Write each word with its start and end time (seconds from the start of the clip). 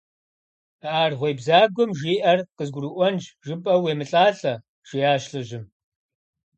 –А 0.89 0.91
аргъуей 1.05 1.33
бзагуэм 1.37 1.91
жиӀэр 1.99 2.39
къызгурыӀуэнщ 2.57 3.23
жыпӀэу 3.45 3.81
уемылӀалӀэ,– 3.83 4.53
жиӀащ 4.87 5.23
лӀыжьым. 5.31 5.63